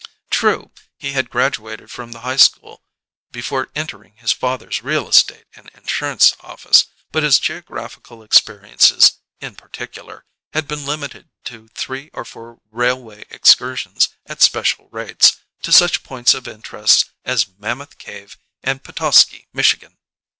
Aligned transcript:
True, 0.31 0.71
he 0.97 1.11
had 1.11 1.29
graduated 1.29 1.91
from 1.91 2.11
the 2.11 2.21
High 2.21 2.37
school 2.41 2.81
before 3.31 3.69
entering 3.75 4.15
his 4.15 4.31
father's 4.31 4.81
Real 4.81 5.07
Estate 5.07 5.45
and 5.55 5.69
Insurance 5.75 6.35
office, 6.39 6.85
but 7.11 7.21
his 7.21 7.37
geographical 7.37 8.23
experiences 8.23 9.19
(in 9.41 9.53
particular) 9.55 10.25
had 10.53 10.67
been 10.67 10.87
limited 10.87 11.29
to 11.43 11.67
three 11.75 12.09
or 12.13 12.25
four 12.25 12.57
railway 12.71 13.25
excursions, 13.29 14.09
at 14.25 14.41
special 14.41 14.89
rates, 14.89 15.37
to 15.61 15.71
such 15.71 16.01
points 16.01 16.33
of 16.33 16.47
interest 16.47 17.11
as 17.23 17.45
Mammoth 17.59 17.99
Cave 17.99 18.39
and 18.63 18.83
Petoskey, 18.83 19.49
Michigan. 19.53 19.99